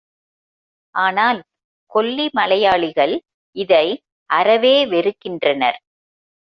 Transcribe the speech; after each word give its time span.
ஆனால் 0.95 1.39
கொல்லி 1.91 2.29
மலையாளிகள் 2.33 3.15
இதை 3.55 3.85
அறவே 4.29 4.75
வெறுக்கின்றனர். 4.85 5.79